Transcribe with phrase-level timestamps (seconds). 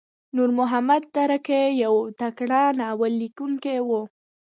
[0.35, 4.01] نورمحمد ترهکی یو تکړه ناوللیکونکی وو.